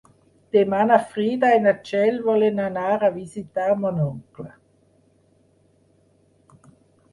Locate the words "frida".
1.11-1.51